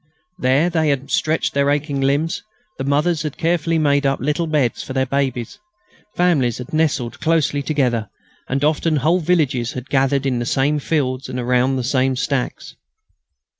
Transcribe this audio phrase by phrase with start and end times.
[0.39, 2.41] There they had stretched their aching limbs,
[2.79, 5.59] the mothers had carefully made up little beds for their babies,
[6.15, 8.09] families had nestled closely together,
[8.49, 12.75] and often whole villages had gathered in the same fields and around the same stacks.